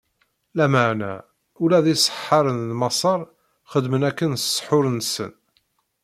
Lameɛna 0.57 1.13
ula 1.63 1.79
d 1.85 1.87
iseḥḥaren 1.93 2.59
n 2.69 2.75
Maṣer 2.79 3.21
xedmen 3.71 4.03
akken 4.09 4.31
s 4.37 4.43
ssḥur-nsen. 4.49 5.33